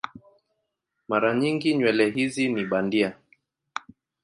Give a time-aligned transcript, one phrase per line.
[1.07, 3.15] Mara nyingi nywele hizi ni bandia.